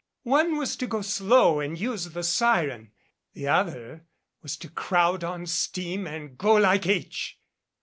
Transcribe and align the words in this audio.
"One 0.23 0.57
was 0.57 0.75
to 0.77 0.87
go 0.87 1.03
slow 1.03 1.59
and 1.59 1.79
use 1.79 2.05
the 2.05 2.23
siren. 2.23 2.91
The 3.33 3.47
other 3.49 4.07
was 4.41 4.57
to 4.57 4.67
crowd 4.67 5.23
on 5.23 5.45
steam 5.45 6.07
and 6.07 6.35
go 6.39 6.55
like 6.55 6.87
h 6.87 7.37